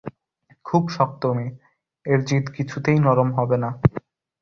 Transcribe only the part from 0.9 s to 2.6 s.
শক্ত মেয়ে, এর জিদ